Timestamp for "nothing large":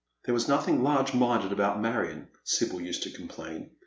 0.47-1.13